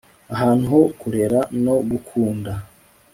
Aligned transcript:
ahantu 0.33 0.63
ho 0.71 0.79
kurera 0.99 1.39
no 1.63 1.75
gukunda 1.89 2.51